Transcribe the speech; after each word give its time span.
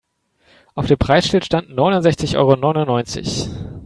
Auf 0.73 0.87
dem 0.87 0.97
Preisschild 0.97 1.45
stand 1.45 1.69
neunundsechzig 1.69 2.35
Euro 2.35 2.55
neunundneunzig. 2.55 3.47